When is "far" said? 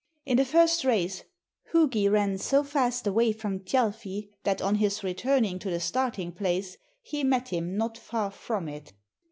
7.99-8.31